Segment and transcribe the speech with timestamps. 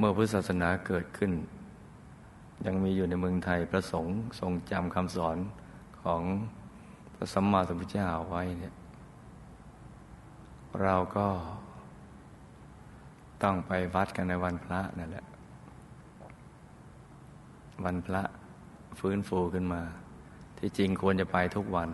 [0.00, 1.32] มื่อพุทธศาสนาเกิดขึ้น
[2.66, 5.36] ยังมีอยู่ในเมืองไทยพระสงฆ์ทรงจำคำสอน
[6.02, 6.22] ของ
[7.14, 8.74] พระสัมมาสัมพุทธเจ้าไว้เนี่ย
[10.82, 11.26] เราก็
[13.42, 15.26] ต้องไปวัดกันในวันพระนั่นแหละ
[17.84, 18.22] วันพระ
[18.98, 19.82] ฟื้นฟูขึ้นมา
[20.58, 21.88] ที่จริงควรจะไปทุกวัน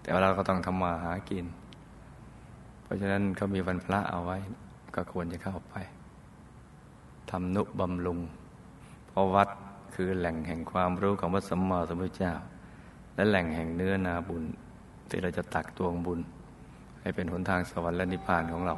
[0.00, 1.46] แต่เราก็ต้องทำมาหากิน
[2.82, 4.38] เพราะฉะนั้นเขามีวันพระเอาไว้
[4.94, 5.74] ก็ควรจะเข้าไป
[7.30, 8.18] ทำนุบำรุง
[9.08, 9.48] เพราะวัด
[9.94, 12.32] คือแหล่งแห่งความรู้ของพระสัมมาสัมพุทธเจ้า
[13.14, 14.44] และแหล่งแห่งเนื้อนาบุญ
[15.10, 16.20] ที่เราจะตักตวงบุญ
[17.00, 18.74] ให้เป็นหนทางสวรรค์และนิพพานของเรา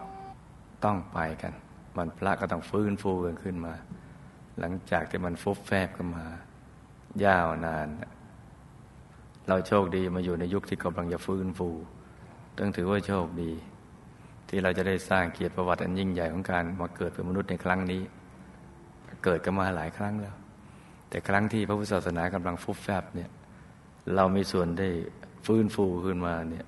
[0.84, 1.52] ต้องไปกัน
[1.97, 3.75] วันพระก็ต้องฟื้นฟูกันขึ้นมา
[4.59, 6.25] หลังจากที่มันฟุบแฟบกันมา
[7.25, 7.89] ยาวนาน
[9.48, 11.69] เราโชคดีมาอยู่ในยุคที่กำลังจะฟื้นฟู
[12.58, 13.53] ต้องถือว่าโชคดี
[14.48, 18.03] ที่เราจะได้สร้างเกียรติประวัติอันยิ่งใหญ่ของการมาเกิดเป็นมนุษย์ในครั้งนี้
[19.25, 20.37] เกิดกันมาหลายครั้งแล้ว
[21.09, 23.31] แต่ครั้งที่พระพุทธศาสนากำลังฟุบแฟบเนี่ย
[24.14, 24.89] เรามีส่วนได้
[25.47, 26.67] ฟื้นฟูขึ้นมาเนี่ย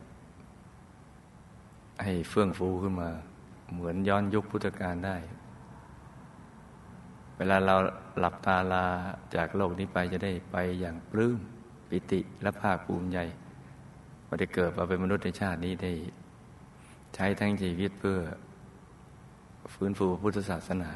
[2.02, 3.10] ให้เฟื่องฟูขึ้นมา
[3.72, 5.16] เหมือนย้อนยุคพุทธกาลได้
[7.36, 7.76] เวลาเรา
[8.18, 8.84] หลับตาลา
[9.34, 11.38] จากโลกนี้ไปจะได้ไปอย่างปลื้ม
[11.88, 13.18] ปิติและภาคภูมิใจ
[14.26, 15.92] ว่าได้เกิดมาเป็นมนุษย์ในชาตินี้ได้
[17.14, 18.18] ใช้ทั้งชีวิตเพื่อ
[19.74, 20.90] ฟื้นฟูพุทธศาสนา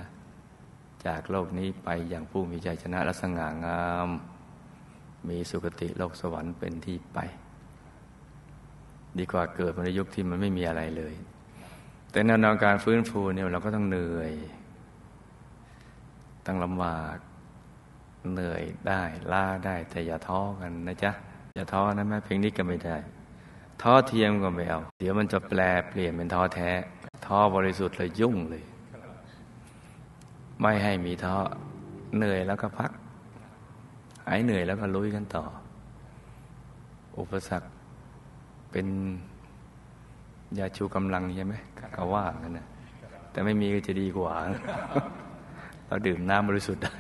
[1.06, 4.08] จากโลกนี้ไปอย่างผู้มีใจชนะและสง่างาม
[5.28, 7.18] มีสุคติโลกสวรรค์เป็นที่ไป
[9.18, 11.14] ดีกว่าเกิดในยุคที่มันไม่มีอะไรเลย
[12.10, 14.32] แต่แนวการฟื้นฟูเนี่ยเราก็ต้องเหนื่อย
[16.46, 17.16] ต้องลำบาก
[18.32, 21.12] เหนื่อยได้ล้าได้แต่อย่าท้อกันนะจ๊ะ
[21.56, 22.96] อย่าท้อนะแม่เพียงนี้ก็ไม่ได้
[23.82, 26.70] ท้อเทียมก็ไม่เอา เดี๋ยวมันจะแปลเปลี่ยนเป็นท้อแท้
[27.26, 28.64] ท้อบริสุทธิ์เลยยุ่งเลย
[30.60, 31.36] ไม่ให้มีท้อ
[32.16, 32.90] เหนื่อยแล้วก็พัก
[34.26, 35.44] หายเหนื่อยแล้วก็ลุยกันต่อ
[37.18, 37.68] อุปสรรค
[38.70, 38.86] เป็น
[40.58, 41.54] ยาชูกำลังใช่ไหม
[41.96, 42.66] ก็ว่ากันนะ
[43.30, 44.32] แต่ไม่มีก็จะดีกว่า
[45.86, 46.96] เราดื่มน้ำบริสุทธิ์ได้